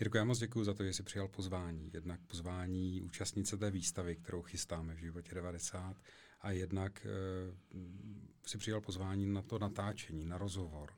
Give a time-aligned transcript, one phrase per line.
[0.00, 1.90] Jirko, já moc děkuji za to, že jsi přijal pozvání.
[1.94, 5.96] Jednak pozvání účastnice té výstavy, kterou chystáme v životě 90,
[6.40, 7.54] a jednak uh,
[8.46, 10.92] si přijal pozvání na to natáčení, na rozhovor.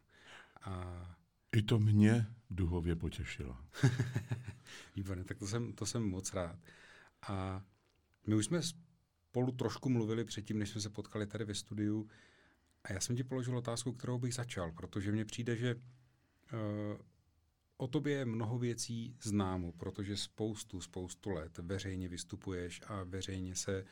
[0.61, 1.17] A...
[1.53, 3.57] I to mě duhově potěšilo.
[4.97, 6.59] Výborně, tak to jsem, to jsem moc rád.
[7.29, 7.65] A
[8.27, 12.09] my už jsme spolu trošku mluvili předtím, než jsme se potkali tady ve studiu.
[12.85, 15.81] A já jsem ti položil otázku, kterou bych začal, protože mně přijde, že uh,
[17.79, 23.85] o tobě je mnoho věcí známo, protože spoustu, spoustu let veřejně vystupuješ a veřejně se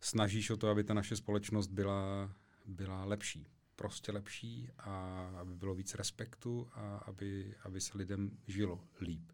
[0.00, 2.32] snažíš o to, aby ta naše společnost byla,
[2.66, 3.46] byla lepší.
[3.76, 9.32] Prostě lepší a aby bylo víc respektu a aby, aby se lidem žilo líp.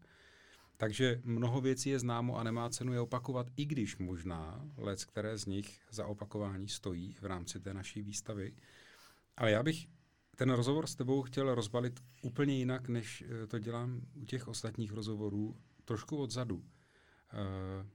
[0.77, 5.37] Takže mnoho věcí je známo a nemá cenu je opakovat, i když možná let, které
[5.37, 8.53] z nich za opakování stojí v rámci té naší výstavy.
[9.37, 9.87] Ale já bych
[10.35, 14.91] ten rozhovor s tebou chtěl rozbalit úplně jinak, než eh, to dělám u těch ostatních
[14.91, 16.63] rozhovorů, trošku odzadu.
[17.33, 17.87] Eh,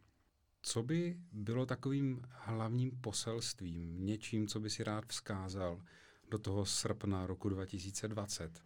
[0.62, 5.82] co by bylo takovým hlavním poselstvím, něčím, co by si rád vzkázal
[6.30, 8.62] do toho srpna roku 2020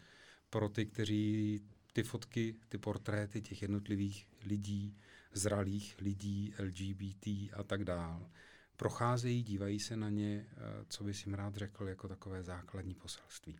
[0.51, 1.61] pro ty, kteří
[1.93, 4.97] ty fotky, ty portréty těch jednotlivých lidí,
[5.33, 8.31] zralých lidí, LGBT a tak dál,
[8.77, 13.59] procházejí, dívají se na ně, eh, co bys jim rád řekl jako takové základní poselství?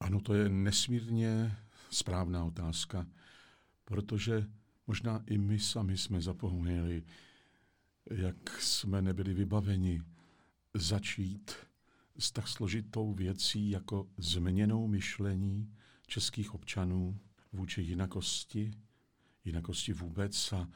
[0.00, 1.56] Ano, to je nesmírně
[1.90, 3.06] správná otázka,
[3.84, 4.46] protože
[4.86, 7.02] možná i my sami jsme zapomněli,
[8.10, 10.02] jak jsme nebyli vybaveni
[10.74, 11.56] začít
[12.18, 15.74] s tak složitou věcí jako změněnou myšlení
[16.06, 17.18] českých občanů
[17.52, 18.70] vůči jinakosti,
[19.44, 20.68] jinakosti vůbec a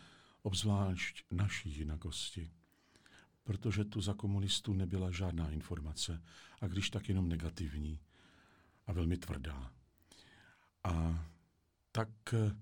[0.42, 2.50] obzvlášť naší jinakosti.
[3.44, 6.22] Protože tu za komunistů nebyla žádná informace,
[6.60, 8.00] a když tak jenom negativní
[8.86, 9.72] a velmi tvrdá.
[10.84, 11.24] A
[11.92, 12.56] tak eh,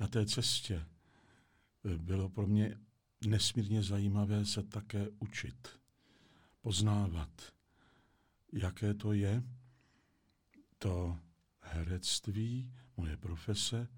[0.00, 0.86] na té cestě
[1.84, 2.78] eh, bylo pro mě
[3.26, 5.80] nesmírně zajímavé se také učit,
[6.60, 7.52] poznávat,
[8.52, 9.42] jaké to je,
[10.78, 11.18] to
[11.60, 13.88] herectví, moje profese,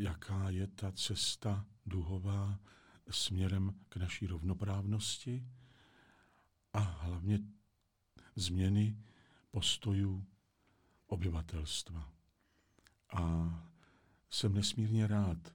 [0.00, 2.60] jaká je ta cesta duhová
[3.10, 5.46] směrem k naší rovnoprávnosti
[6.72, 7.40] a hlavně
[8.36, 8.96] změny
[9.50, 10.26] postojů
[11.06, 12.12] obyvatelstva.
[13.12, 13.54] A
[14.30, 15.54] jsem nesmírně rád,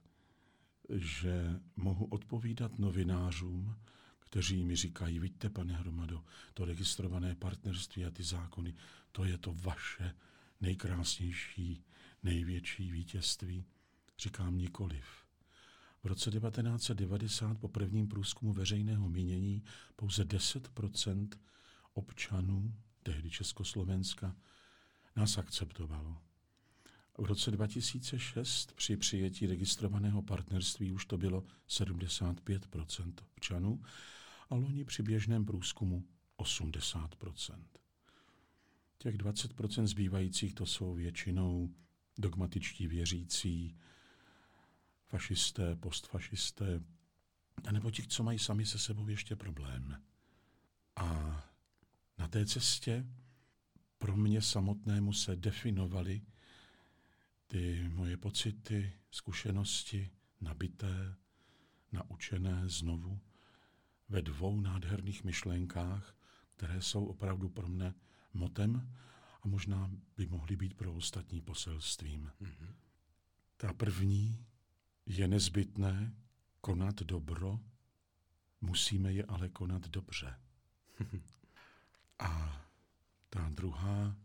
[0.90, 3.76] že mohu odpovídat novinářům,
[4.18, 6.24] kteří mi říkají, vidíte, pane Hromado,
[6.54, 8.74] to registrované partnerství a ty zákony,
[9.12, 10.14] to je to vaše
[10.60, 11.84] nejkrásnější,
[12.22, 13.64] největší vítězství?
[14.18, 15.04] Říkám nikoliv.
[16.02, 19.62] V roce 1990 po prvním průzkumu veřejného mínění
[19.96, 21.28] pouze 10%
[21.94, 24.36] občanů tehdy Československa
[25.16, 26.18] nás akceptovalo.
[27.18, 33.82] V roce 2006 při přijetí registrovaného partnerství už to bylo 75% občanů
[34.50, 36.04] a loni při běžném průzkumu
[36.38, 37.58] 80%
[38.98, 41.74] Těch 20% zbývajících to jsou většinou
[42.18, 43.76] dogmatičtí věřící,
[45.08, 46.80] fašisté, postfašisté,
[47.72, 50.02] nebo ti, co mají sami se sebou ještě problém.
[50.96, 51.06] A
[52.18, 53.06] na té cestě
[53.98, 56.22] pro mě samotnému se definovaly
[57.46, 61.14] ty moje pocity, zkušenosti, nabité,
[61.92, 63.20] naučené znovu
[64.08, 66.16] ve dvou nádherných myšlenkách,
[66.56, 67.94] které jsou opravdu pro mne
[68.34, 68.94] motem
[69.42, 72.32] a možná by mohly být pro ostatní poselstvím.
[72.42, 72.74] Mm-hmm.
[73.56, 74.46] Ta první
[75.06, 76.14] je nezbytné
[76.60, 77.60] konat dobro,
[78.60, 80.40] musíme je ale konat dobře.
[82.18, 82.62] a
[83.30, 84.16] ta druhá,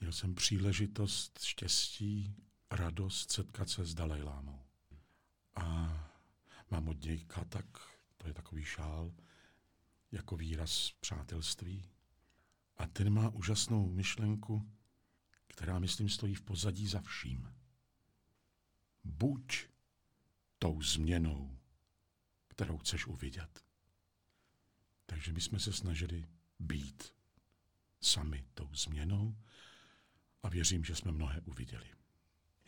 [0.00, 2.34] měl jsem příležitost, štěstí,
[2.70, 4.62] radost setkat se s Dalajlámou.
[5.54, 5.64] A
[6.70, 7.66] mám od něj katak,
[8.16, 9.12] to je takový šál,
[10.12, 11.90] jako výraz přátelství.
[12.76, 14.70] A ten má úžasnou myšlenku,
[15.46, 17.54] která, myslím, stojí v pozadí za vším.
[19.04, 19.66] Buď
[20.58, 21.58] tou změnou,
[22.48, 23.64] kterou chceš uvidět.
[25.06, 26.26] Takže my jsme se snažili
[26.58, 27.14] být
[28.00, 29.36] sami tou změnou
[30.42, 31.86] a věřím, že jsme mnohé uviděli.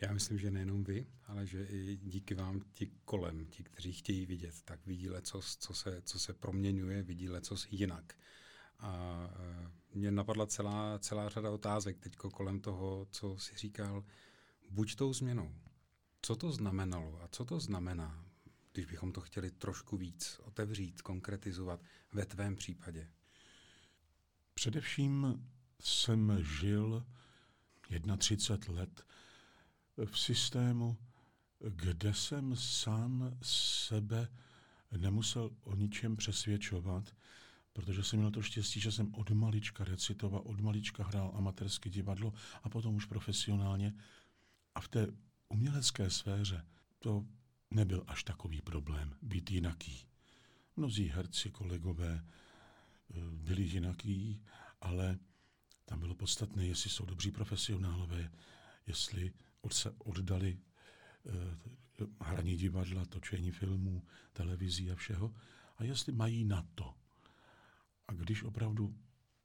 [0.00, 4.26] Já myslím, že nejenom vy, ale že i díky vám ti kolem, ti, kteří chtějí
[4.26, 8.14] vidět, tak vidí lecos, co se, co se proměňuje, vidí lecos jinak.
[8.78, 9.20] A
[9.94, 14.04] e, mě napadla celá, celá řada otázek teď kolem toho, co si říkal,
[14.70, 15.54] buď tou změnou.
[16.22, 18.24] Co to znamenalo a co to znamená,
[18.72, 21.80] když bychom to chtěli trošku víc otevřít, konkretizovat
[22.12, 23.08] ve tvém případě?
[24.54, 25.44] Především
[25.80, 27.06] jsem žil
[28.18, 29.06] 31 let
[30.04, 30.96] v systému,
[31.60, 34.28] kde jsem sám sebe
[34.96, 37.16] nemusel o ničem přesvědčovat,
[37.72, 42.32] protože jsem měl to štěstí, že jsem od malička recitoval, od malička hrál amatérské divadlo
[42.62, 43.94] a potom už profesionálně.
[44.74, 45.06] A v té
[45.48, 46.66] umělecké sféře
[46.98, 47.26] to
[47.70, 50.06] nebyl až takový problém být jinaký.
[50.76, 54.42] Mnozí herci, kolegové eh, byli jinaký,
[54.80, 55.18] ale
[55.84, 58.30] tam bylo podstatné, jestli jsou dobří profesionálové,
[58.86, 59.32] jestli
[59.72, 60.58] se oddali
[61.26, 64.02] eh, hraní divadla, točení filmů,
[64.32, 65.34] televizí a všeho,
[65.76, 66.94] a jestli mají na to.
[68.08, 68.98] A když opravdu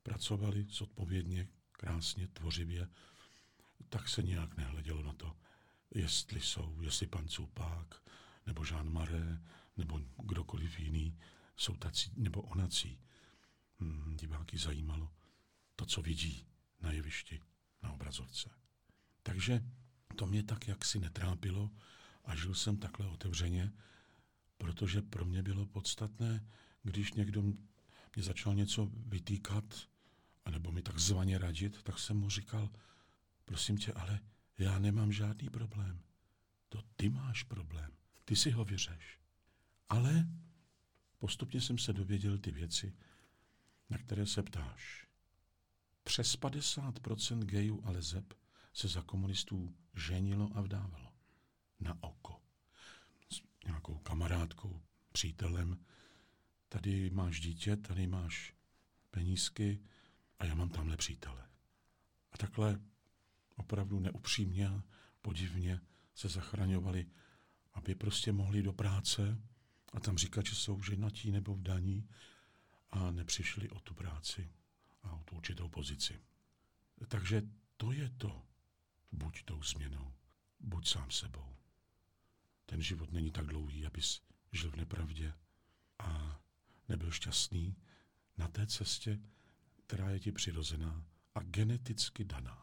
[0.03, 2.87] pracovali zodpovědně, krásně, tvořivě,
[3.89, 5.35] tak se nějak nehledělo na to,
[5.95, 8.03] jestli jsou, jestli pan Cupák,
[8.45, 9.41] nebo Jean Maré,
[9.77, 11.17] nebo kdokoliv jiný,
[11.57, 12.99] jsou tací nebo onací.
[13.79, 15.11] Hmm, diváky zajímalo
[15.75, 16.45] to, co vidí
[16.81, 17.41] na jevišti,
[17.83, 18.49] na obrazovce.
[19.23, 19.63] Takže
[20.15, 21.71] to mě tak jaksi netrápilo
[22.25, 23.71] a žil jsem takhle otevřeně,
[24.57, 26.47] protože pro mě bylo podstatné,
[26.83, 29.87] když někdo mě začal něco vytýkat,
[30.45, 32.69] anebo mi takzvaně radit, tak jsem mu říkal,
[33.45, 34.19] prosím tě, ale
[34.57, 36.03] já nemám žádný problém.
[36.69, 37.91] To ty máš problém.
[38.25, 39.19] Ty si ho vyřeš.
[39.89, 40.27] Ale
[41.17, 42.93] postupně jsem se dověděl ty věci,
[43.89, 45.07] na které se ptáš.
[46.03, 48.33] Přes 50% gejů a lezeb
[48.73, 51.13] se za komunistů ženilo a vdávalo.
[51.79, 52.41] Na oko.
[53.29, 55.85] S nějakou kamarádkou, přítelem.
[56.69, 58.53] Tady máš dítě, tady máš
[59.11, 59.81] penízky
[60.39, 61.49] a já mám tamhle přítele.
[62.31, 62.79] A takhle
[63.55, 64.69] opravdu neupřímně,
[65.21, 65.81] podivně
[66.15, 67.05] se zachraňovali,
[67.73, 69.41] aby prostě mohli do práce
[69.93, 72.09] a tam říkat, že jsou ženatí nebo vdaní
[72.89, 74.51] a nepřišli o tu práci
[75.03, 76.19] a o tu určitou pozici.
[77.07, 77.41] Takže
[77.77, 78.43] to je to.
[79.11, 80.13] Buď tou změnou,
[80.59, 81.55] buď sám sebou.
[82.65, 84.21] Ten život není tak dlouhý, abys
[84.51, 85.33] žil v nepravdě
[85.99, 86.39] a
[86.89, 87.75] nebyl šťastný
[88.37, 89.19] na té cestě,
[89.85, 92.62] která je ti přirozená a geneticky daná.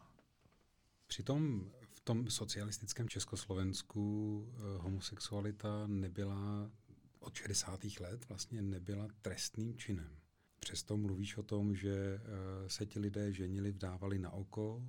[1.11, 6.71] Přitom v tom socialistickém Československu eh, homosexualita nebyla
[7.19, 7.79] od 60.
[7.99, 10.17] let vlastně nebyla trestným činem.
[10.59, 14.83] Přesto mluvíš o tom, že eh, se ti lidé ženili, vdávali na oko,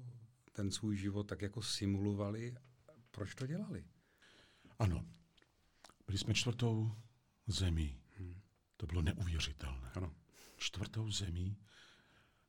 [0.53, 2.57] ten svůj život tak jako simulovali.
[3.11, 3.85] Proč to dělali?
[4.79, 5.05] Ano.
[6.07, 6.93] Byli jsme čtvrtou
[7.47, 8.01] zemí.
[8.19, 8.41] Hmm.
[8.77, 9.91] To bylo neuvěřitelné.
[9.95, 10.15] Ano.
[10.57, 11.57] Čtvrtou zemí,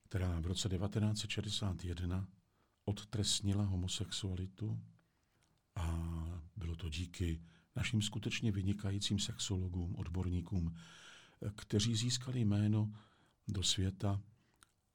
[0.03, 2.27] která v roce 1961
[2.85, 4.79] odtrestnila homosexualitu
[5.75, 6.15] a
[6.55, 7.41] bylo to díky
[7.75, 10.75] našim skutečně vynikajícím sexologům, odborníkům,
[11.55, 12.93] kteří získali jméno
[13.47, 14.21] do světa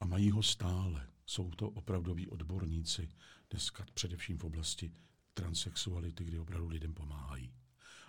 [0.01, 1.09] a mají ho stále.
[1.27, 3.09] Jsou to opravdoví odborníci,
[3.51, 4.93] dneska především v oblasti
[5.35, 7.53] transexuality, kdy opravdu lidem pomáhají.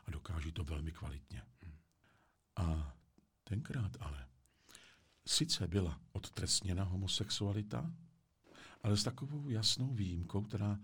[0.05, 1.43] A dokáží to velmi kvalitně.
[2.55, 2.95] A
[3.43, 4.27] tenkrát ale
[5.27, 7.93] sice byla odtrestněna homosexualita,
[8.81, 10.79] ale s takovou jasnou výjimkou, která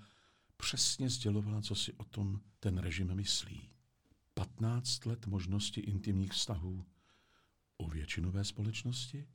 [0.57, 3.69] přesně sdělovala, co si o tom ten režim myslí.
[4.33, 6.85] 15 let možnosti intimních vztahů
[7.77, 9.27] u většinové společnosti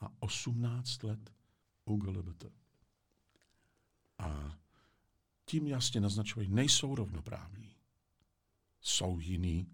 [0.00, 1.32] a 18 let
[1.84, 2.44] u GLBT.
[4.18, 4.58] A
[5.44, 7.76] tím jasně naznačují, nejsou rovnoprávní.
[8.80, 9.66] Jsou jiný,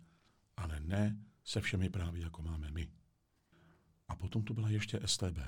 [0.56, 2.90] ale ne se všemi právy, jako máme my.
[4.08, 5.38] A potom tu byla ještě STB,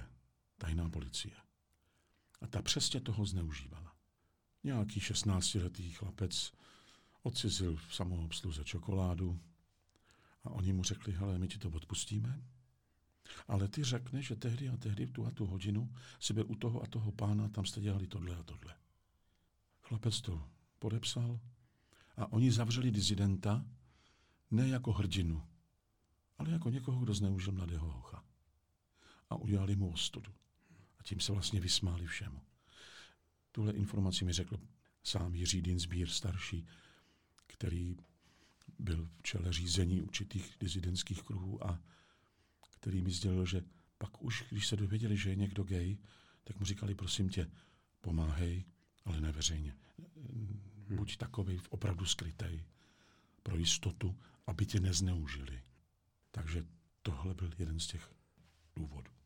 [0.59, 1.48] tajná policie.
[2.40, 3.95] A ta přesně toho zneužívala.
[4.64, 6.52] Nějaký 16-letý chlapec
[7.23, 9.40] odcizil v samoobsluze čokoládu
[10.45, 12.42] a oni mu řekli, hele, my ti to odpustíme,
[13.49, 16.54] ale ty řekneš, že tehdy a tehdy v tu a tu hodinu si byl u
[16.54, 18.75] toho a toho pána, tam jste dělali tohle a tohle.
[19.83, 21.40] Chlapec to podepsal
[22.16, 23.64] a oni zavřeli dizidenta
[24.50, 25.49] ne jako hrdinu,
[26.38, 28.25] ale jako někoho, kdo zneužil mladého hocha.
[29.30, 30.33] A udělali mu ostudu.
[31.08, 32.40] Tím se vlastně vysmáli všemu.
[33.52, 34.60] Tuhle informaci mi řekl
[35.02, 36.66] sám Jiří Dinsbír starší,
[37.46, 37.96] který
[38.78, 41.82] byl v čele řízení určitých dizidentských kruhů a
[42.70, 43.64] který mi sdělil, že
[43.98, 45.98] pak už, když se dověděli, že je někdo gay,
[46.44, 47.50] tak mu říkali, prosím tě,
[48.00, 48.64] pomáhej,
[49.04, 49.76] ale neveřejně.
[50.88, 52.64] Buď takový opravdu skrytej
[53.42, 55.62] pro jistotu, aby tě nezneužili.
[56.30, 56.66] Takže
[57.02, 58.14] tohle byl jeden z těch
[58.76, 59.17] důvodů.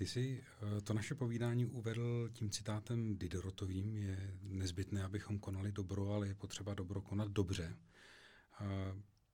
[0.00, 3.96] Ty jsi eh, to naše povídání uvedl tím citátem Diderotovým.
[3.96, 7.76] Je nezbytné, abychom konali dobro, ale je potřeba dobro konat dobře.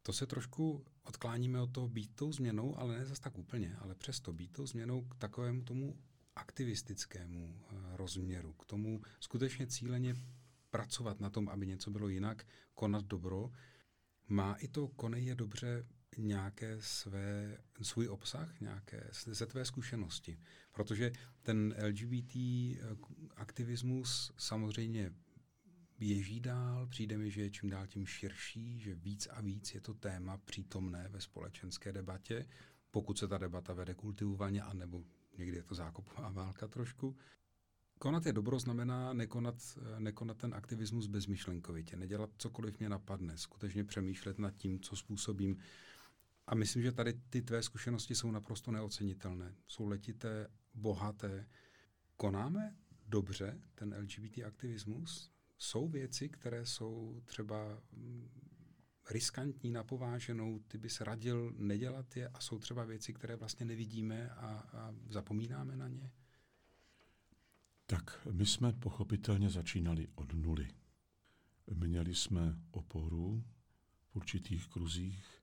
[0.02, 3.94] To se trošku odkláníme od toho být tou změnou, ale ne zase tak úplně, ale
[3.94, 5.98] přesto být tou změnou k takovému tomu
[6.36, 10.16] aktivistickému eh, rozměru, k tomu skutečně cíleně
[10.70, 13.50] pracovat na tom, aby něco bylo jinak, konat dobro,
[14.28, 20.38] má i to konej je dobře nějaké své, svůj obsah, nějaké ze tvé zkušenosti.
[20.72, 22.76] Protože ten LGBT eh,
[23.36, 25.12] aktivismus samozřejmě
[25.98, 29.80] běží dál, přijde mi, že je čím dál tím širší, že víc a víc je
[29.80, 32.46] to téma přítomné ve společenské debatě,
[32.90, 35.04] pokud se ta debata vede kultivovaně, anebo
[35.38, 37.16] někdy je to zákopová válka trošku.
[37.98, 44.38] Konat je dobro znamená nekonat, nekonat ten aktivismus bezmyšlenkovitě, nedělat cokoliv mě napadne, skutečně přemýšlet
[44.38, 45.58] nad tím, co způsobím.
[46.46, 49.54] A myslím, že tady ty tvé zkušenosti jsou naprosto neocenitelné.
[49.66, 51.46] Jsou letité, bohaté.
[52.16, 52.76] Konáme
[53.06, 55.30] dobře ten LGBT aktivismus?
[55.58, 58.28] Jsou věci, které jsou třeba mm,
[59.10, 64.68] riskantní, napováženou, ty bys radil nedělat je a jsou třeba věci, které vlastně nevidíme a,
[64.72, 66.12] a zapomínáme na ně?
[67.86, 70.68] Tak my jsme pochopitelně začínali od nuly.
[71.74, 73.44] Měli jsme oporu
[74.10, 75.35] v určitých kruzích,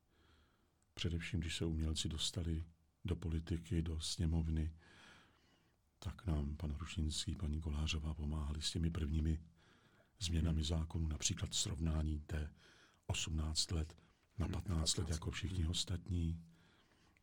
[0.94, 2.64] především když se umělci dostali
[3.06, 4.74] do politiky, do sněmovny,
[6.00, 9.40] tak nám pan Rušinský, paní Kolářová pomáhali s těmi prvními
[10.20, 10.68] změnami hmm.
[10.68, 12.52] zákonů, například srovnání té
[13.06, 13.98] 18 let
[14.38, 16.44] na 15 let jako všichni ostatní,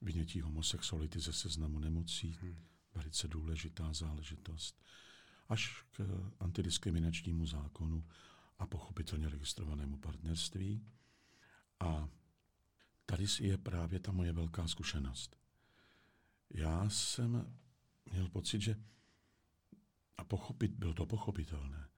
[0.00, 2.56] vynětí homosexuality ze seznamu nemocí, hmm.
[2.94, 4.82] velice důležitá záležitost,
[5.48, 8.04] až k antidiskriminačnímu zákonu
[8.58, 10.86] a pochopitelně registrovanému partnerství.
[11.80, 12.08] A
[13.10, 15.36] tady je právě ta moje velká zkušenost.
[16.50, 17.56] Já jsem
[18.12, 18.76] měl pocit, že
[20.16, 21.88] a pochopit, bylo to pochopitelné,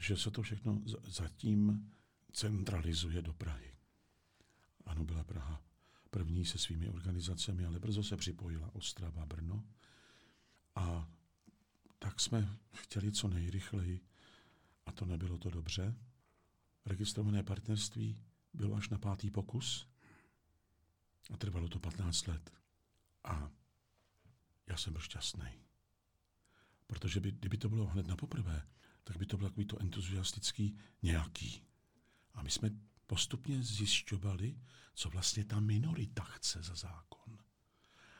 [0.00, 1.92] že se to všechno zatím
[2.32, 3.74] centralizuje do Prahy.
[4.86, 5.62] Ano, byla Praha
[6.10, 9.64] první se svými organizacemi, ale brzo se připojila Ostrava, Brno.
[10.74, 11.08] A
[11.98, 14.00] tak jsme chtěli co nejrychleji,
[14.86, 15.94] a to nebylo to dobře.
[16.86, 18.18] Registrované partnerství
[18.54, 19.95] bylo až na pátý pokus
[21.30, 22.52] a trvalo to 15 let.
[23.24, 23.50] A
[24.66, 25.48] já jsem byl šťastný.
[26.86, 28.66] Protože by, kdyby to bylo hned na poprvé,
[29.04, 31.62] tak by to bylo takový to entuziastický nějaký.
[32.34, 32.70] A my jsme
[33.06, 34.58] postupně zjišťovali,
[34.94, 37.38] co vlastně ta minorita chce za zákon.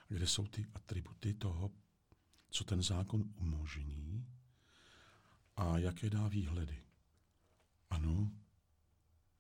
[0.09, 1.71] Kde jsou ty atributy toho,
[2.51, 4.27] co ten zákon umožní
[5.57, 6.83] a jaké dá výhledy.
[7.91, 8.33] Ano,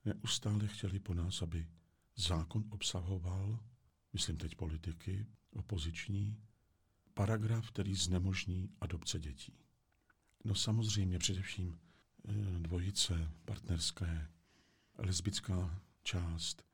[0.04, 1.68] neustále chtěli po nás, aby
[2.16, 3.60] zákon obsahoval,
[4.12, 6.42] myslím teď politiky, opoziční,
[7.14, 9.58] paragraf, který znemožní adopce dětí.
[10.44, 11.78] No samozřejmě především
[12.28, 14.28] eh, dvojice partnerské
[14.98, 16.66] lesbická část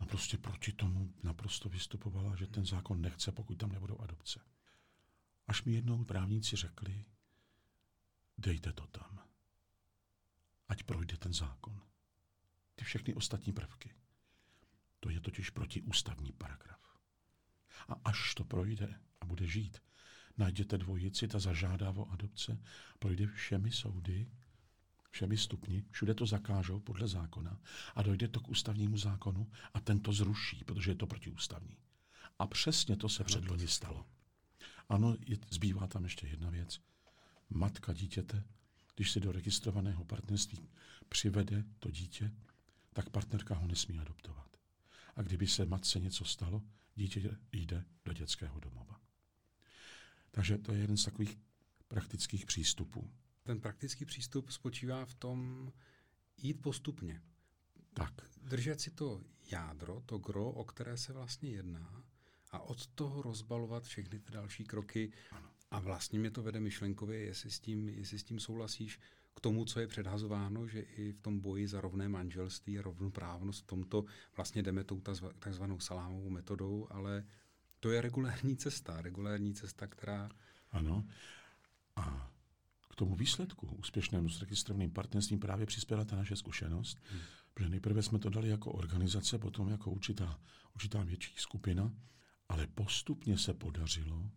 [0.00, 4.40] naprosto proti tomu naprosto vystupovala, že ten zákon nechce, pokud tam nebudou adopce.
[5.46, 7.04] Až mi jednou právníci řekli,
[8.38, 9.18] dejte to tam.
[10.68, 11.80] Ať projde ten zákon.
[12.74, 13.94] Ty všechny ostatní prvky.
[15.00, 16.80] To je totiž protiústavní paragraf.
[17.88, 19.82] A až to projde a bude žít,
[20.38, 22.58] najděte dvojici, ta zažádá o adopce,
[22.98, 24.30] projde všemi soudy,
[25.10, 27.60] všemi stupni, všude to zakážou podle zákona
[27.94, 31.76] a dojde to k ústavnímu zákonu a ten to zruší, protože je to protiústavní.
[32.38, 34.06] A přesně to se předloni stalo.
[34.88, 36.80] Ano, je, zbývá tam ještě jedna věc.
[37.50, 38.44] Matka dítěte,
[38.94, 40.68] když se do registrovaného partnerství
[41.08, 42.32] přivede to dítě,
[42.92, 44.47] tak partnerka ho nesmí adoptovat.
[45.18, 46.62] A kdyby se matce něco stalo,
[46.94, 49.00] dítě jde do dětského domova.
[50.30, 51.38] Takže to je jeden z takových
[51.88, 53.10] praktických přístupů
[53.48, 55.72] ten praktický přístup spočívá v tom
[56.36, 57.22] jít postupně.
[57.94, 58.12] Tak.
[58.42, 59.20] Držet si to
[59.50, 62.04] jádro, to gro, o které se vlastně jedná
[62.50, 65.12] a od toho rozbalovat všechny ty další kroky.
[65.30, 65.50] Ano.
[65.70, 68.98] A vlastně mě to vede myšlenkově, jestli s, tím, jestli s tím souhlasíš,
[69.38, 73.62] k tomu, co je předhazováno, že i v tom boji za rovné manželství a rovnoprávnost
[73.62, 74.04] v tomto
[74.36, 75.00] vlastně jdeme tou
[75.38, 77.24] takzvanou salámovou metodou, ale
[77.80, 80.30] to je regulární cesta, regulární cesta, která...
[80.70, 81.04] Ano.
[81.96, 82.32] A
[82.98, 87.20] tomu výsledku úspěšnému s registrovaným partnerstvím právě přispěla ta naše zkušenost, hmm.
[87.54, 90.40] protože nejprve jsme to dali jako organizace, potom jako určitá,
[90.74, 91.92] určitá větší skupina,
[92.48, 94.30] ale postupně se podařilo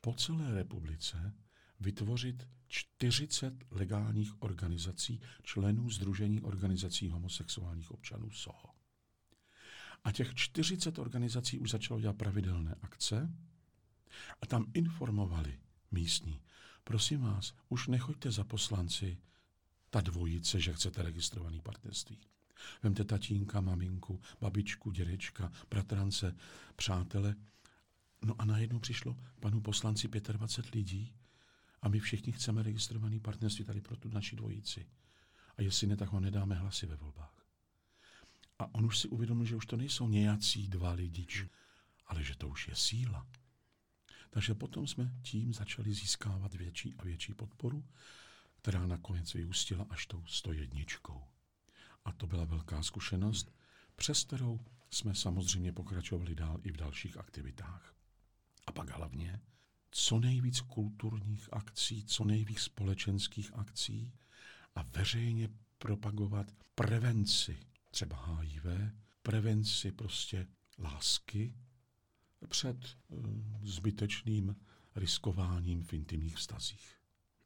[0.00, 1.34] po celé republice
[1.80, 8.68] vytvořit 40 legálních organizací členů Združení organizací homosexuálních občanů SOHO.
[10.04, 13.30] A těch 40 organizací už začalo dělat pravidelné akce
[14.42, 15.58] a tam informovali
[15.90, 16.40] místní
[16.88, 19.18] Prosím vás, už nechoďte za poslanci
[19.90, 22.18] ta dvojice, že chcete registrovaný partnerství.
[22.82, 26.36] Vemte tatínka, maminku, babičku, dědečka, bratrance,
[26.76, 27.34] přátele.
[28.24, 31.14] No a najednou přišlo panu poslanci 25 lidí
[31.86, 34.86] a my všichni chceme registrovaný partnerství tady pro tu naši dvojici.
[35.56, 37.46] A jestli ne, tak ho nedáme hlasy ve volbách.
[38.58, 41.46] A on už si uvědomil, že už to nejsou nějací dva lidič,
[42.06, 43.26] ale že to už je síla.
[44.30, 47.84] Takže potom jsme tím začali získávat větší a větší podporu,
[48.56, 50.80] která nakonec vyústila až tou 101.
[52.04, 53.54] A to byla velká zkušenost,
[53.96, 57.94] přes kterou jsme samozřejmě pokračovali dál i v dalších aktivitách.
[58.66, 59.40] A pak hlavně
[59.90, 64.12] co nejvíc kulturních akcí, co nejvíc společenských akcí
[64.74, 67.58] a veřejně propagovat prevenci,
[67.90, 68.64] třeba HIV,
[69.22, 70.46] prevenci prostě
[70.78, 71.54] lásky
[72.48, 73.26] před uh,
[73.62, 74.56] zbytečným
[74.96, 76.96] riskováním v intimních vztazích.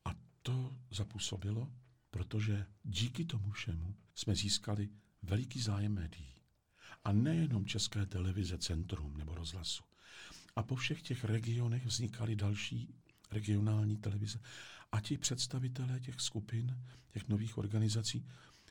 [0.04, 0.10] A
[0.42, 1.72] to zapůsobilo,
[2.10, 4.88] protože díky tomu všemu jsme získali
[5.22, 6.34] veliký zájem médií.
[7.04, 9.82] A nejenom české televize, centrum nebo rozhlasu.
[10.56, 12.94] A po všech těch regionech vznikaly další
[13.30, 14.40] regionální televize.
[14.92, 16.78] A ti představitelé těch skupin,
[17.12, 18.26] těch nových organizací,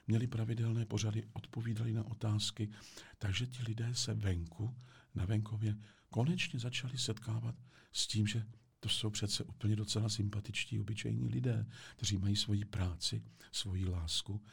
[0.08, 2.70] měli pravidelné pořady, odpovídali na otázky,
[3.18, 4.76] takže ti lidé se venku,
[5.16, 5.76] na venkově,
[6.10, 7.56] konečně začali setkávat
[7.92, 8.46] s tím, že
[8.80, 14.44] to jsou přece úplně docela sympatičtí, obyčejní lidé, kteří mají svoji práci, svoji lásku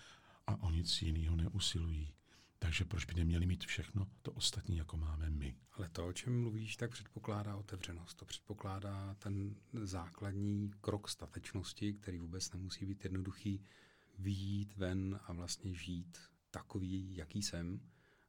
[0.47, 2.13] a o nic jiného neusilují.
[2.59, 5.57] Takže proč by neměli mít všechno to ostatní, jako máme my?
[5.73, 8.15] Ale to, o čem mluvíš, tak předpokládá otevřenost.
[8.15, 13.63] To předpokládá ten základní krok statečnosti, který vůbec nemusí být jednoduchý,
[14.19, 16.19] vyjít ven a vlastně žít
[16.51, 17.81] takový, jaký jsem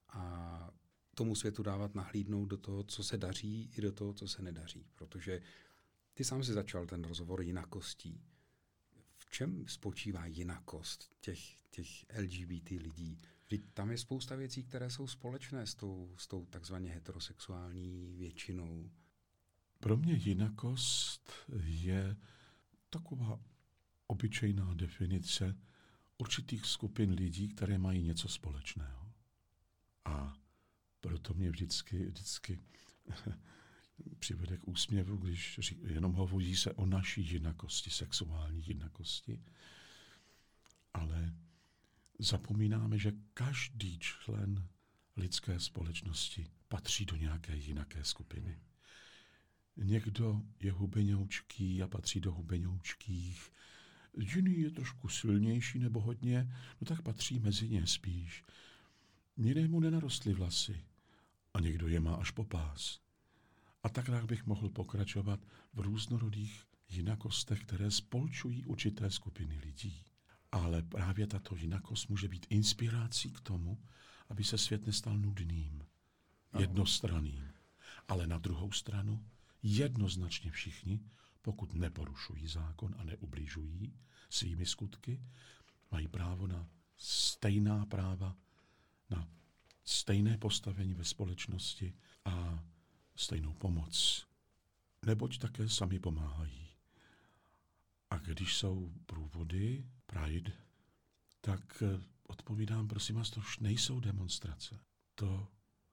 [0.10, 0.70] a
[1.16, 4.86] tomu světu dávat nahlídnout do toho, co se daří i do toho, co se nedaří.
[4.96, 5.42] Protože
[6.14, 8.22] ty sám si začal ten rozhovor jinakostí.
[9.18, 13.22] V čem spočívá jinakost těch, těch LGBT lidí?
[13.74, 18.92] Tam je spousta věcí, které jsou společné s tou, s tou takzvaně heterosexuální většinou.
[19.80, 21.32] Pro mě jinakost
[21.64, 22.18] je
[22.90, 23.40] taková
[24.08, 25.56] obyčejná definice
[26.18, 29.14] určitých skupin lidí, které mají něco společného.
[30.06, 30.34] A
[31.00, 32.60] proto mě vždycky, vždycky
[34.20, 39.44] přivede k úsměvu, když jenom hovoří se o naší jinakosti, sexuální jinakosti,
[40.94, 41.34] ale
[42.20, 44.68] zapomínáme, že každý člen
[45.18, 48.60] lidské společnosti patří do nějaké jinaké skupiny.
[49.78, 53.52] Někdo je hubeňoučký a patří do hubeňoučkých,
[54.18, 58.44] jiný je trošku silnější nebo hodně, no tak patří mezi ně spíš.
[59.38, 60.86] Jinému nenarostly vlasy
[61.54, 63.00] a někdo je má až po pás.
[63.84, 65.40] A tak bych mohl pokračovat
[65.74, 70.07] v různorodých jinakostech, které spolčují určité skupiny lidí.
[70.52, 73.84] Ale právě tato jinakost může být inspirací k tomu,
[74.30, 75.86] aby se svět nestal nudným,
[76.60, 77.54] jednostranným.
[78.08, 79.26] Ale na druhou stranu
[79.64, 81.00] jednoznačně všichni,
[81.42, 83.94] pokud neporušují zákon a neubližují
[84.30, 85.22] svými skutky,
[85.92, 88.36] mají právo na stejná práva,
[89.10, 89.28] na
[89.84, 91.94] stejné postavení ve společnosti
[92.26, 92.64] a
[93.16, 94.26] stejnou pomoc.
[95.06, 96.67] Neboť také sami pomáhají.
[98.10, 100.52] A když jsou průvody, Pride,
[101.42, 104.80] tak eh, odpovídám, prosím vás, to už nejsou demonstrace.
[105.16, 105.48] To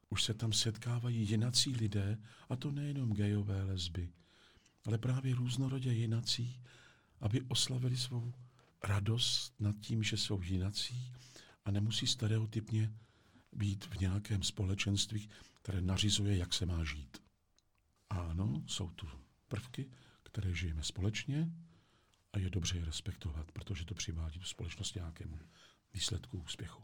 [0.08, 4.12] už se tam setkávají jinací lidé, a to nejenom gejové lesby,
[4.84, 6.62] ale právě různorodě jinací,
[7.20, 8.34] aby oslavili svou
[8.82, 11.12] radost nad tím, že jsou jinací
[11.64, 12.92] a nemusí stereotypně
[13.52, 15.28] být v nějakém společenství,
[15.62, 17.22] které nařizuje, jak se má žít.
[18.10, 19.08] Ano, jsou tu
[19.48, 19.90] prvky,
[20.22, 21.50] které žijeme společně,
[22.34, 25.38] a je dobře je respektovat, protože to přivádí do společnosti nějakému
[25.92, 26.82] výsledku úspěchu.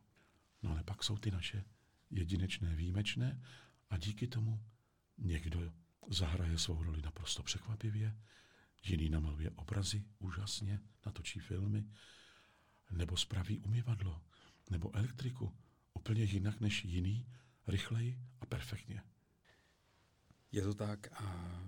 [0.63, 1.65] No ale pak jsou ty naše
[2.11, 3.43] jedinečné, výjimečné
[3.91, 4.65] a díky tomu
[5.19, 5.73] někdo
[6.09, 8.17] zahraje svou roli naprosto překvapivě,
[8.85, 11.85] jiný namaluje obrazy úžasně, natočí filmy,
[12.91, 14.23] nebo spraví umyvadlo,
[14.71, 15.57] nebo elektriku
[15.95, 17.27] úplně jinak než jiný,
[17.67, 19.03] rychleji a perfektně.
[20.53, 21.61] Je to tak a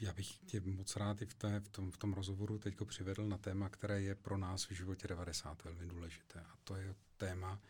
[0.00, 3.28] já bych tě moc rád i v, té, v, tom, v tom rozhovoru teď přivedl
[3.28, 6.40] na téma, které je pro nás v životě 90 velmi důležité.
[6.40, 7.60] A to je téma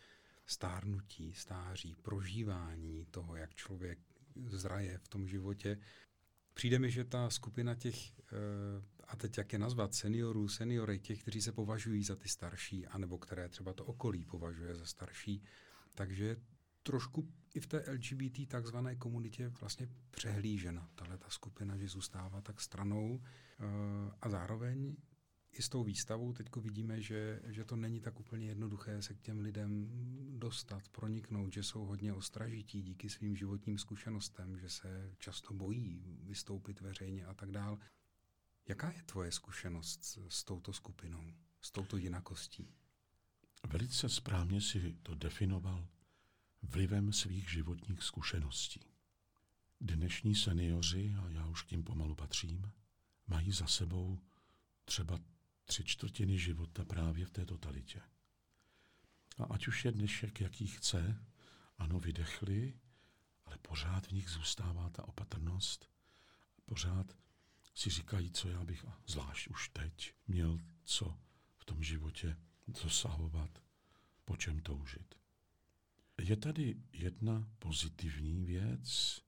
[0.47, 3.99] stárnutí, stáří, prožívání toho, jak člověk
[4.47, 5.79] zraje v tom životě.
[6.55, 8.25] Přijde mi, že ta skupina těch, eh,
[9.09, 13.19] a teď jak je nazvat, seniorů, seniory, těch, kteří se považují za ty starší, anebo
[13.19, 15.43] které třeba to okolí považuje za starší,
[15.95, 16.37] takže
[16.89, 22.61] trošku i v té LGBT takzvané komunitě vlastně přehlížena, tahle ta skupina, že zůstává tak
[22.61, 23.65] stranou eh,
[24.21, 24.97] a zároveň
[25.53, 29.21] i s tou výstavou teď vidíme, že, že to není tak úplně jednoduché se k
[29.21, 29.89] těm lidem
[30.39, 36.81] dostat, proniknout, že jsou hodně ostražití díky svým životním zkušenostem, že se často bojí vystoupit
[36.81, 37.79] veřejně a tak dál.
[38.69, 42.75] Jaká je tvoje zkušenost s, s touto skupinou, s touto jinakostí?
[43.67, 45.89] velice správně si to definoval
[46.63, 48.81] vlivem svých životních zkušeností.
[49.81, 52.73] Dnešní seniori, a já už k tím pomalu patřím,
[53.27, 54.19] mají za sebou
[54.85, 55.19] třeba
[55.65, 58.01] tři čtvrtiny života právě v té totalitě.
[59.39, 61.25] A ať už je dnešek, jaký chce,
[61.79, 62.79] ano, vydechli,
[63.45, 65.91] ale pořád v nich zůstává ta opatrnost.
[66.65, 67.17] Pořád
[67.75, 71.19] si říkají, co já bych, a zvlášť už teď, měl co
[71.57, 72.37] v tom životě
[72.69, 73.63] dosahovat,
[74.25, 75.15] po čem toužit.
[76.21, 79.19] Je tady jedna pozitivní věc,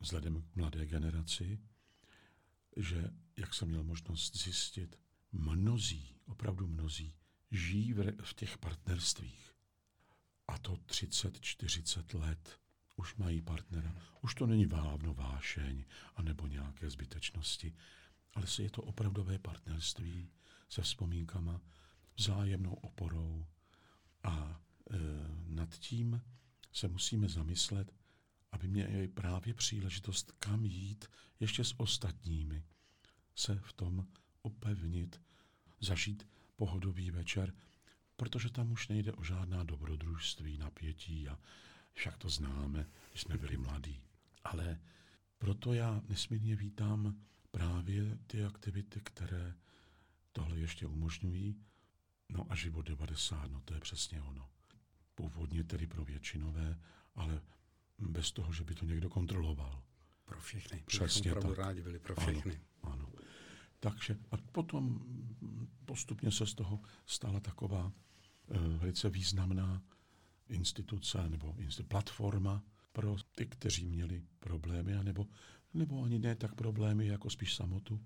[0.00, 1.58] vzhledem k mladé generaci,
[2.76, 4.98] že, jak jsem měl možnost zjistit,
[5.32, 7.14] mnozí, opravdu mnozí,
[7.50, 9.52] žijí v těch partnerstvích.
[10.48, 12.60] A to 30-40 let
[12.96, 13.96] už mají partnera.
[14.22, 17.74] Už to není váhavno vášeň anebo nějaké zbytečnosti,
[18.34, 20.30] ale je to opravdové partnerství
[20.68, 21.60] se vzpomínkama,
[22.16, 23.46] vzájemnou oporou.
[24.22, 24.60] A
[25.48, 26.22] nad tím
[26.72, 27.92] se musíme zamyslet,
[28.52, 31.04] aby měli právě příležitost, kam jít
[31.40, 32.62] ještě s ostatními,
[33.34, 34.06] se v tom
[34.42, 35.20] upevnit,
[35.80, 37.54] zažít pohodový večer,
[38.16, 41.38] protože tam už nejde o žádná dobrodružství, napětí a
[41.92, 44.00] však to známe, když jsme byli mladí.
[44.44, 44.80] Ale
[45.38, 47.20] proto já nesmírně vítám
[47.50, 49.54] právě ty aktivity, které
[50.32, 51.56] tohle ještě umožňují.
[52.28, 54.50] No a život 90, no to je přesně ono.
[55.16, 56.78] Původně tedy pro většinové,
[57.14, 57.42] ale
[57.98, 59.82] bez toho, že by to někdo kontroloval.
[60.24, 60.82] Pro všechny.
[60.86, 61.58] Přesně tak.
[61.58, 62.60] rádi byli pro všechny.
[62.82, 63.08] Ano, ano.
[63.80, 65.00] Takže a potom
[65.84, 67.92] postupně se z toho stala taková
[68.48, 69.82] e, velice významná
[70.48, 75.26] instituce nebo institu, platforma pro ty, kteří měli problémy, anebo,
[75.74, 78.04] nebo ani ne tak problémy, jako spíš samotu.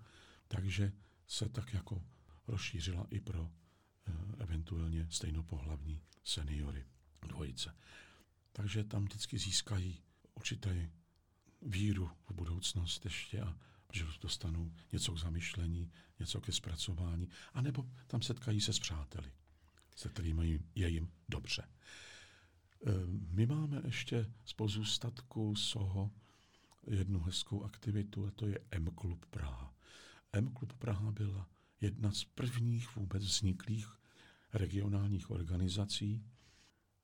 [0.48, 0.92] Takže
[1.26, 2.02] se tak jako
[2.46, 3.50] rozšířila i pro
[4.06, 6.84] e, eventuálně stejnopohlavní seniory,
[7.28, 7.76] dvojice.
[8.52, 10.02] Takže tam vždycky získají
[10.34, 10.90] určité
[11.62, 13.56] víru v budoucnost ještě a
[13.92, 19.32] že dostanou něco k zamyšlení, něco ke zpracování, anebo tam setkají se s přáteli,
[19.96, 21.68] se kterými je jim dobře.
[22.86, 26.10] Ehm, my máme ještě z pozůstatku SOHO
[26.86, 29.74] jednu hezkou aktivitu, a to je M-Klub Praha.
[30.32, 31.48] M-Klub Praha byla
[31.80, 33.86] jedna z prvních vůbec vzniklých
[34.52, 36.24] regionálních organizací.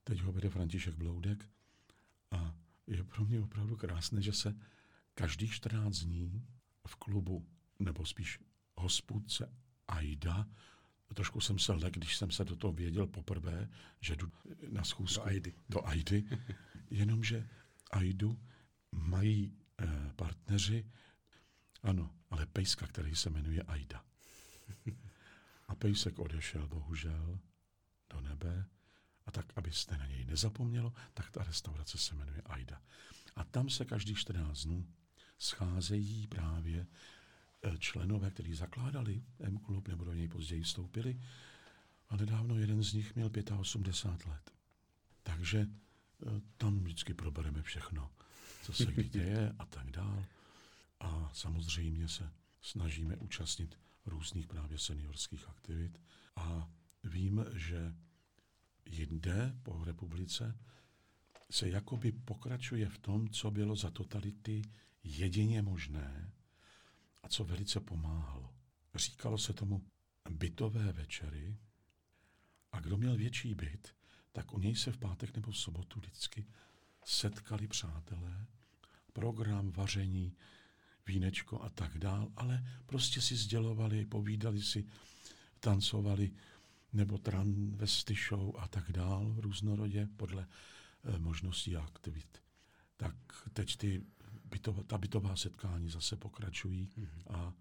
[0.07, 1.49] Teď ho vede František Bloudek
[2.31, 2.55] a
[2.87, 4.55] je pro mě opravdu krásné, že se
[5.15, 6.47] každých 14 dní
[6.87, 7.47] v klubu,
[7.79, 8.41] nebo spíš
[8.77, 9.53] hospůdce
[9.89, 10.47] Aida,
[11.15, 13.69] trošku jsem se lek, když jsem se do toho věděl poprvé,
[14.01, 14.33] že jdu
[14.69, 15.55] na schůzku do Aidy.
[15.69, 16.25] Do Aidy
[16.91, 17.49] jenomže
[17.91, 18.41] Aidu
[18.93, 20.91] mají eh, partneři,
[21.83, 24.05] ano, ale pejska, který se jmenuje Aida.
[25.69, 27.39] A pejsek odešel bohužel
[28.11, 28.67] do nebe
[29.27, 32.83] a tak, abyste na něj nezapomnělo, tak ta restaurace se jmenuje Aida.
[33.37, 34.87] A tam se každý 14 dnů
[35.39, 36.87] scházejí právě
[37.63, 41.21] eh, členové, kteří zakládali M-klub nebo do něj později vstoupili.
[42.09, 44.51] A nedávno jeden z nich měl 85 let.
[45.23, 48.11] Takže eh, tam vždycky probereme všechno,
[48.63, 50.25] co se kdy děje a tak dál.
[51.01, 56.01] A samozřejmě se snažíme účastnit různých právě seniorských aktivit.
[56.37, 56.71] A
[57.05, 57.95] vím, že
[58.87, 60.59] jinde po republice
[61.51, 64.63] se jakoby pokračuje v tom, co bylo za totality
[65.05, 66.33] jedině možné
[67.23, 68.55] a co velice pomáhalo.
[68.95, 69.83] Říkalo se tomu
[70.31, 71.57] bytové večery
[72.73, 73.95] a kdo měl větší byt,
[74.33, 76.47] tak u něj se v pátek nebo v sobotu vždycky
[77.05, 78.47] setkali přátelé,
[79.13, 80.37] program vaření,
[81.07, 84.87] vínečko a tak dál, ale prostě si sdělovali, povídali si,
[85.61, 86.33] tancovali,
[86.93, 90.47] nebo transvesty show a tak dál, různorodě, podle
[91.05, 92.43] e, možností a aktivit.
[92.97, 93.15] Tak
[93.53, 94.03] teď ty
[94.45, 97.35] bytová, ta bytová setkání zase pokračují mm-hmm.
[97.35, 97.53] a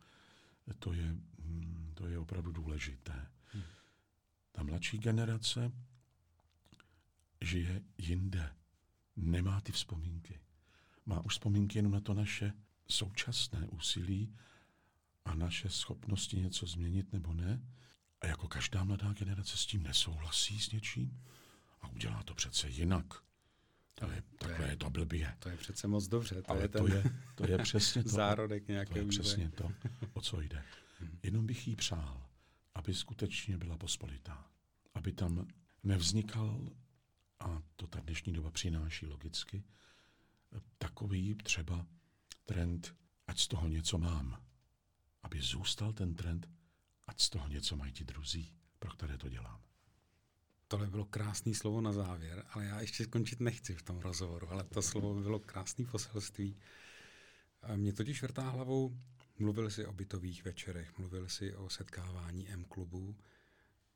[0.80, 3.28] to je, hm, to je opravdu důležité.
[3.54, 3.62] Mm.
[4.52, 5.72] Ta mladší generace
[7.42, 8.56] žije jinde,
[9.16, 10.40] nemá ty vzpomínky.
[11.06, 12.54] Má už vzpomínky jenom na to naše
[12.88, 14.36] současné úsilí
[15.26, 17.62] a naše schopnosti něco změnit nebo ne.
[18.22, 21.24] A jako každá mladá generace s tím nesouhlasí s něčím
[21.82, 23.06] a udělá to přece jinak.
[23.96, 25.36] To je, to takové je, to blbě.
[25.40, 26.42] To je přece moc dobře.
[26.42, 27.04] To Ale je ten to, je,
[27.36, 28.10] to je přesně to.
[28.10, 29.72] Zárodek nějaké To je přesně to,
[30.14, 30.64] o co jde.
[31.02, 31.20] Mhm.
[31.24, 32.30] Jenom bych jí přál,
[32.76, 34.48] aby skutečně byla pospolitá.
[34.94, 35.48] Aby tam
[35.84, 36.70] nevznikal,
[37.40, 39.64] a to ta dnešní doba přináší logicky,
[40.78, 41.86] takový třeba
[42.46, 42.96] trend,
[43.28, 44.44] ať z toho něco mám.
[45.24, 46.50] Aby zůstal ten trend,
[47.08, 49.62] ať z toho něco mají ti druzí, pro které to dělám.
[50.68, 54.64] Tohle bylo krásný slovo na závěr, ale já ještě skončit nechci v tom rozhovoru, ale
[54.64, 56.58] to slovo bylo krásný poselství.
[57.76, 58.98] Mě totiž vrtá hlavou,
[59.40, 63.18] mluvil si o bytových večerech, mluvil si o setkávání M-klubu,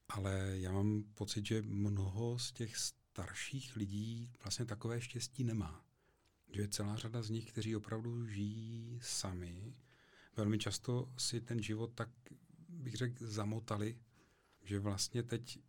[0.07, 5.85] ale já mám pocit, že mnoho z těch starších lidí vlastně takové štěstí nemá.
[6.51, 9.75] Že je celá řada z nich, kteří opravdu žijí sami,
[10.35, 12.09] velmi často si ten život tak,
[12.79, 13.97] bych řekl, zamotali,
[14.63, 15.59] že vlastně teď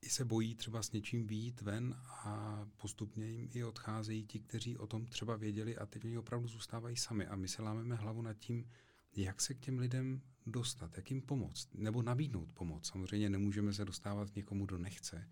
[0.00, 4.78] i se bojí třeba s něčím výjít ven a postupně jim i odcházejí ti, kteří
[4.78, 8.22] o tom třeba věděli a teď oni opravdu zůstávají sami a my se lámeme hlavu
[8.22, 8.68] nad tím,
[9.16, 12.88] jak se k těm lidem dostat, jak jim pomoct, nebo nabídnout pomoc.
[12.88, 15.28] Samozřejmě nemůžeme se dostávat někomu, kdo nechce,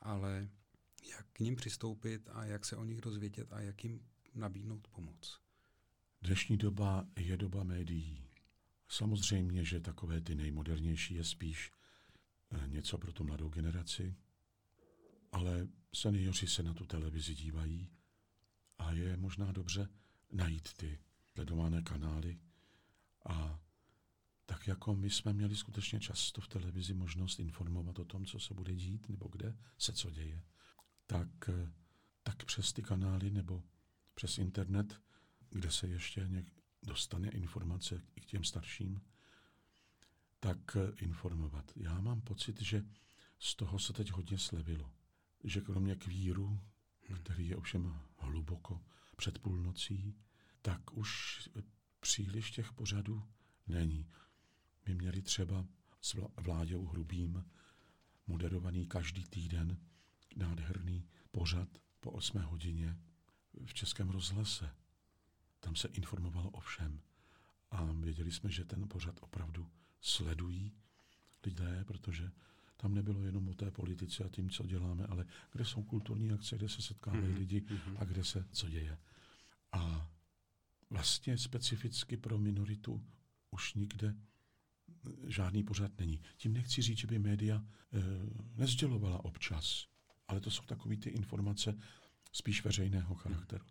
[0.00, 0.48] ale
[1.10, 4.00] jak k ním přistoupit a jak se o nich dozvědět a jak jim
[4.34, 5.40] nabídnout pomoc.
[6.22, 8.25] Dnešní doba je doba médií.
[8.88, 11.72] Samozřejmě, že takové ty nejmodernější je spíš
[12.50, 14.16] eh, něco pro tu mladou generaci,
[15.32, 17.90] ale seniori se na tu televizi dívají
[18.78, 19.88] a je možná dobře
[20.32, 22.38] najít ty sledované kanály.
[23.28, 23.60] A
[24.46, 28.54] tak jako my jsme měli skutečně často v televizi možnost informovat o tom, co se
[28.54, 30.42] bude dít nebo kde se co děje,
[31.06, 31.72] tak, eh,
[32.22, 33.62] tak přes ty kanály nebo
[34.14, 35.00] přes internet,
[35.50, 36.52] kde se ještě něk
[36.86, 39.00] dostane informace i k těm starším,
[40.40, 41.72] tak eh, informovat.
[41.76, 42.84] Já mám pocit, že
[43.38, 44.92] z toho se teď hodně slevilo.
[45.44, 46.60] Že kromě kvíru,
[47.22, 48.84] který je ovšem hluboko
[49.16, 50.14] před půlnocí,
[50.62, 51.40] tak už
[52.00, 53.22] příliš těch pořadů
[53.66, 54.08] není.
[54.86, 55.66] My měli třeba
[56.00, 57.44] s Vláďou Hrubým
[58.26, 59.80] moderovaný každý týden
[60.36, 61.68] nádherný pořad
[62.00, 62.98] po 8 hodině
[63.66, 64.70] v Českém rozhlase.
[65.66, 67.00] Tam se informovalo o všem.
[67.70, 70.72] A věděli jsme, že ten pořad opravdu sledují
[71.46, 72.30] lidé, protože
[72.76, 76.56] tam nebylo jenom o té politice a tím, co děláme, ale kde jsou kulturní akce,
[76.56, 77.38] kde se setkávají mm-hmm.
[77.38, 77.64] lidi
[77.96, 78.98] a kde se co děje.
[79.72, 80.10] A
[80.90, 83.04] vlastně specificky pro minoritu
[83.50, 84.14] už nikde
[85.26, 86.20] žádný pořad není.
[86.36, 88.00] Tím nechci říct, že by média e,
[88.54, 89.86] nezdělovala občas,
[90.28, 91.78] ale to jsou takové ty informace
[92.32, 93.64] spíš veřejného charakteru.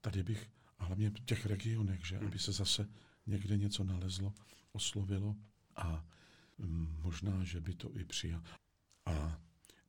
[0.00, 0.50] Tady bych,
[0.84, 2.88] a hlavně v těch regionech, že aby se zase
[3.26, 4.34] někde něco nalezlo,
[4.72, 5.36] oslovilo
[5.76, 6.06] a
[6.58, 8.42] mm, možná, že by to i přijal.
[9.06, 9.40] A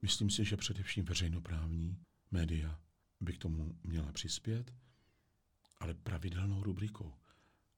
[0.02, 1.98] myslím si, že především veřejnoprávní
[2.32, 2.80] média
[3.22, 4.74] by k tomu měla přispět,
[5.80, 7.14] ale pravidelnou rubrikou,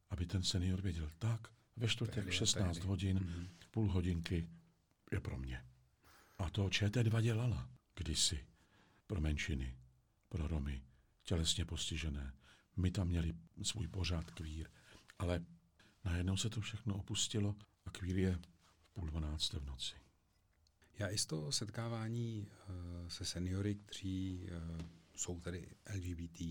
[0.10, 3.48] aby ten senior věděl, tak ve čtvrtek 16 hodin, mm-hmm.
[3.72, 4.50] půl hodinky
[5.12, 5.66] je pro mě.
[6.38, 8.46] A to ČT2 dělala kdysi
[9.08, 9.78] pro menšiny,
[10.30, 10.82] pro Romy,
[11.24, 12.34] tělesně postižené.
[12.78, 14.70] My tam měli svůj pořád kvír,
[15.20, 15.46] ale
[16.06, 18.40] najednou se to všechno opustilo a kvír je
[18.82, 19.96] v půl dvanácté v noci.
[21.00, 24.86] Já i z toho setkávání uh, se seniory, kteří uh,
[25.16, 26.42] jsou tedy LGBT,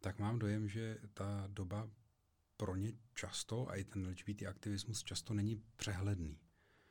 [0.00, 1.90] tak mám dojem, že ta doba
[2.56, 6.38] pro ně často, a i ten LGBT aktivismus často není přehledný.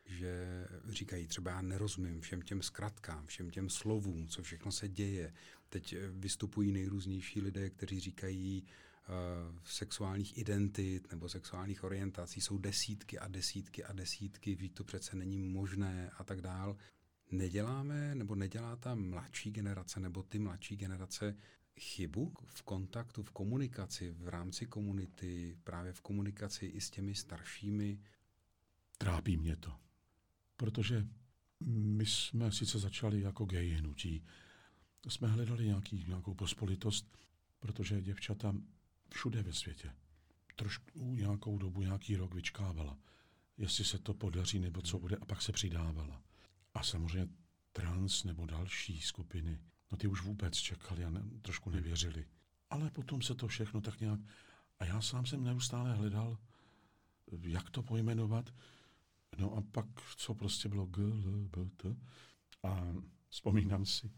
[0.05, 5.33] Že říkají třeba já nerozumím všem těm zkratkám, všem těm slovům, co všechno se děje.
[5.69, 8.63] Teď eh, vystupují nejrůznější lidé, kteří říkají,
[9.09, 15.15] uh, sexuálních identit nebo sexuálních orientací jsou desítky a desítky a desítky, ví to přece
[15.15, 16.77] není možné a tak dál.
[17.31, 21.35] Neděláme nebo nedělá ta mladší generace nebo ty mladší generace
[21.79, 27.99] chybu v kontaktu, v komunikaci, v rámci komunity, právě v komunikaci i s těmi staršími?
[28.97, 29.71] Trápí mě to.
[30.63, 31.08] Protože
[31.67, 34.23] my jsme sice začali jako gay hnutí,
[35.08, 37.17] jsme hledali nějaký, nějakou pospolitost,
[37.60, 38.56] protože děvčata
[39.13, 39.93] všude ve světě
[40.56, 42.97] trošku nějakou dobu, nějaký rok vyčkávala,
[43.58, 46.21] jestli se to podaří nebo co bude, a pak se přidávala.
[46.73, 47.28] A samozřejmě
[47.71, 49.60] trans nebo další skupiny
[49.91, 52.26] No ty už vůbec čekali a ne, trošku nevěřili.
[52.69, 54.19] Ale potom se to všechno tak nějak...
[54.80, 56.38] A já sám jsem neustále hledal,
[57.41, 58.54] jak to pojmenovat.
[59.38, 59.86] No a pak,
[60.17, 61.96] co prostě bylo G, L, B, T.
[62.63, 62.93] A
[63.30, 64.12] vzpomínám si,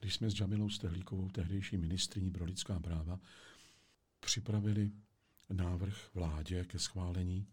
[0.00, 3.20] když jsme s Jamilou Stehlíkovou, tehdejší ministriní pro lidská práva,
[4.20, 4.90] připravili
[5.52, 7.46] návrh vládě ke schválení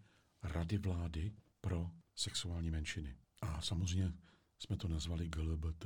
[0.44, 3.16] Rady vlády pro sexuální menšiny.
[3.42, 4.14] A samozřejmě
[4.60, 5.86] jsme to nazvali GLBT.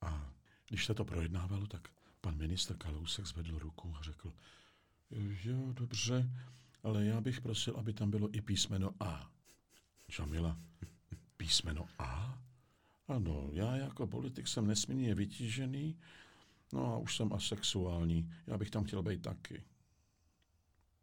[0.00, 0.32] A
[0.68, 1.88] když se to projednávalo, tak
[2.20, 4.32] pan ministr Kalousek zvedl ruku a řekl,
[5.44, 6.30] jo, dobře,
[6.82, 9.30] ale já bych prosil, aby tam bylo i písmeno A.
[10.10, 10.58] Žamila,
[11.36, 12.38] písmeno A?
[13.08, 15.98] Ano, já jako politik jsem nesmírně vytížený,
[16.72, 19.62] no a už jsem asexuální, já bych tam chtěl být taky.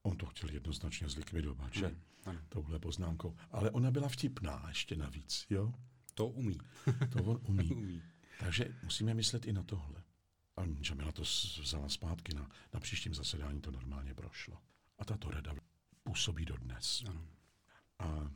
[0.02, 1.96] On to chtěl jednoznačně zlikvidovat, že?
[2.26, 3.36] Hmm, Touhle poznámkou.
[3.52, 5.74] Ale ona byla vtipná ještě navíc, jo?
[6.14, 6.58] To umí.
[7.10, 7.72] to on umí.
[7.72, 8.04] umí.
[8.40, 10.04] Takže musíme myslet i na tohle.
[10.58, 11.22] A Jamila to
[11.62, 14.58] vzala zpátky, na, na příštím zasedání to normálně prošlo.
[15.00, 15.54] A tato rada
[16.04, 17.04] působí dodnes.
[17.10, 17.28] Ano.
[18.00, 18.32] A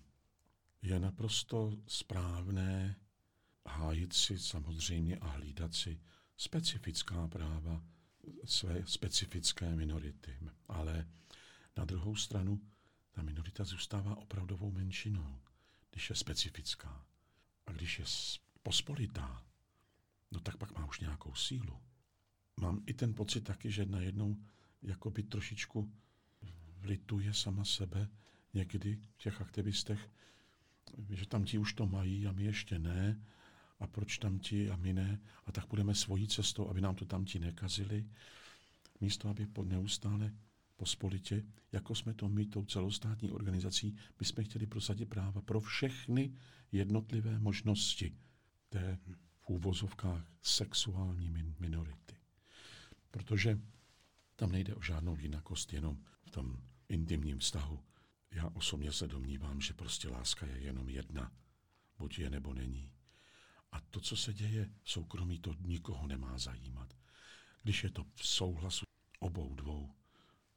[0.81, 2.95] je naprosto správné
[3.67, 5.99] hájit si samozřejmě a hlídat si
[6.37, 7.83] specifická práva
[8.45, 10.37] své specifické minority.
[10.67, 11.07] Ale
[11.77, 12.61] na druhou stranu
[13.11, 15.41] ta minorita zůstává opravdovou menšinou,
[15.91, 17.05] když je specifická.
[17.65, 18.05] A když je
[18.63, 19.45] pospolitá,
[20.31, 21.81] no tak pak má už nějakou sílu.
[22.57, 24.37] Mám i ten pocit taky, že najednou
[24.81, 25.93] jakoby trošičku
[26.81, 28.09] lituje sama sebe
[28.53, 30.09] někdy v těch aktivistech,
[31.09, 33.21] že tam ti už to mají a my ještě ne,
[33.79, 37.05] a proč tam ti a my ne, a tak budeme svojí cestou, aby nám to
[37.05, 38.05] tam ti nekazili,
[39.01, 40.33] místo aby pod neustále
[40.75, 46.33] pospolitě, jako jsme to my tou celostátní organizací, my jsme chtěli prosadit práva pro všechny
[46.71, 48.15] jednotlivé možnosti
[48.69, 48.97] té
[49.39, 52.15] v úvozovkách sexuální min- minority.
[53.11, 53.59] Protože
[54.35, 56.57] tam nejde o žádnou jinakost jenom v tom
[56.89, 57.79] intimním vztahu.
[58.31, 61.31] Já osobně se domnívám, že prostě láska je jenom jedna.
[61.97, 62.91] Buď je nebo není.
[63.71, 66.93] A to, co se děje v soukromí, to nikoho nemá zajímat.
[67.63, 68.85] Když je to v souhlasu
[69.19, 69.95] obou dvou,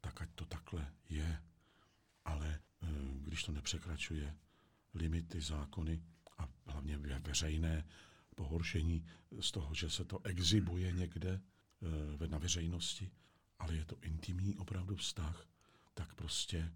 [0.01, 1.43] tak ať to takhle je.
[2.25, 2.87] Ale eh,
[3.21, 4.37] když to nepřekračuje
[4.93, 6.03] limity, zákony
[6.37, 7.85] a hlavně veřejné
[8.35, 9.05] pohoršení
[9.41, 11.41] z toho, že se to exibuje někde
[12.23, 13.11] eh, na veřejnosti,
[13.59, 15.47] ale je to intimní opravdu vztah,
[15.93, 16.73] tak prostě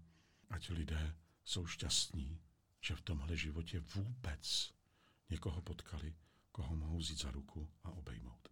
[0.50, 2.40] ať lidé jsou šťastní,
[2.80, 4.70] že v tomhle životě vůbec
[5.30, 6.14] někoho potkali,
[6.52, 8.48] koho mohou vzít za ruku a obejmout.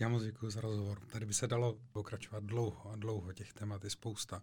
[0.00, 1.06] Já moc děkuji za rozhovor.
[1.06, 4.42] Tady by se dalo pokračovat dlouho a dlouho, těch témat je spousta.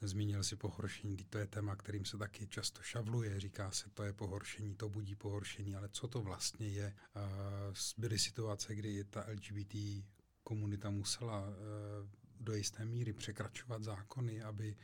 [0.00, 4.12] Zmínil si pohoršení, to je téma, kterým se taky často šavluje, říká se, to je
[4.12, 6.94] pohoršení, to budí pohoršení, ale co to vlastně je?
[7.98, 10.04] Byly situace, kdy ta LGBT
[10.42, 11.52] komunita musela e,
[12.40, 14.76] do jisté míry překračovat zákony, aby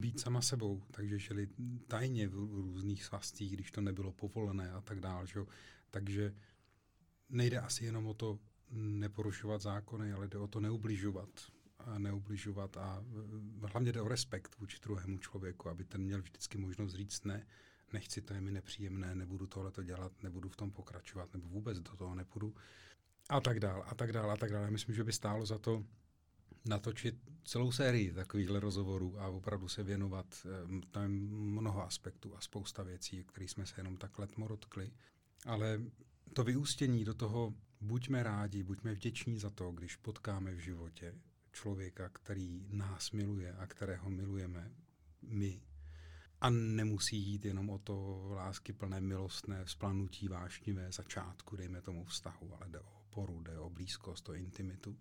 [0.00, 1.48] být sama sebou, takže žili
[1.86, 5.26] tajně v různých svazcích, když to nebylo povolené a tak dále.
[5.90, 6.34] Takže
[7.28, 8.38] nejde asi jenom o to
[8.70, 11.28] neporušovat zákony, ale jde o to neubližovat.
[11.78, 13.04] A neubližovat a
[13.64, 17.46] e, hlavně jde o respekt vůči druhému člověku, aby ten měl vždycky možnost říct ne,
[17.92, 21.80] nechci, to je mi nepříjemné, nebudu tohle to dělat, nebudu v tom pokračovat, nebo vůbec
[21.80, 22.54] do toho nepůjdu.
[23.28, 24.70] A tak dál, a tak dál, a tak dál.
[24.70, 25.84] Myslím, že by stálo za to
[26.68, 30.46] natočit celou sérii takovýchhle rozhovorů a opravdu se věnovat.
[30.46, 34.92] E, tam mnoho aspektů a spousta věcí, které jsme se jenom tak letmo dotkli.
[35.46, 35.80] Ale
[36.32, 41.14] to vyústění do toho buďme rádi, buďme vděční za to, když potkáme v životě
[41.52, 44.72] člověka, který nás miluje a kterého milujeme
[45.22, 45.62] my.
[46.40, 52.54] A nemusí jít jenom o to lásky plné milostné, vzplanutí vášnivé začátku, dejme tomu vztahu,
[52.54, 54.96] ale jde o oporu, jde o blízkost, o intimitu.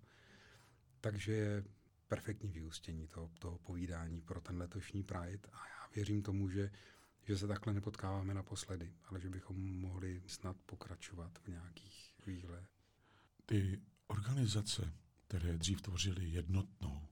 [1.05, 1.63] Takže je
[2.07, 6.71] perfektní vyústění toho, toho povídání pro ten letošní Pride a já věřím tomu, že
[7.23, 12.65] že se takhle nepotkáváme naposledy, ale že bychom mohli snad pokračovat v nějakých chvíle.
[13.45, 14.93] Ty organizace,
[15.27, 17.07] které dřív tvořily jednotnou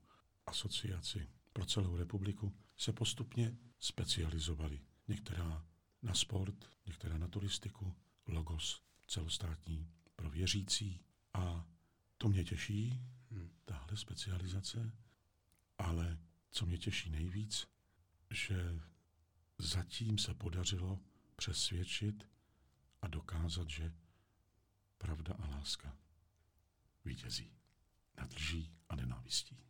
[0.46, 4.80] asociaci pro celou republiku, se postupně specializovaly.
[5.08, 5.66] Některá
[6.02, 7.94] na sport, některá na turistiku,
[8.26, 11.00] logos celostátní pro věřící.
[11.32, 11.68] A
[12.18, 13.00] to mě těší.
[13.64, 14.92] Tahle specializace,
[15.78, 16.18] ale
[16.50, 17.66] co mě těší nejvíc,
[18.30, 18.80] že
[19.58, 21.00] zatím se podařilo
[21.36, 22.28] přesvědčit
[23.02, 23.92] a dokázat, že
[24.98, 25.96] pravda a láska
[27.04, 27.56] vítězí
[28.16, 29.64] nad lží a nenávistí.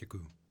[0.00, 0.41] Děkuju.